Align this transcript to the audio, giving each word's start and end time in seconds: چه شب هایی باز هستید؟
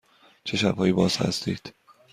چه 0.43 0.57
شب 0.57 0.75
هایی 0.77 0.93
باز 0.93 1.17
هستید؟ 1.17 1.73